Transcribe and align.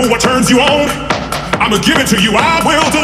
know 0.00 0.08
what 0.08 0.20
turns 0.20 0.50
you 0.50 0.60
on. 0.60 0.88
I'ma 1.62 1.78
give 1.78 1.98
it 1.98 2.08
to 2.08 2.20
you, 2.20 2.32
I 2.34 2.60
will. 2.66 3.03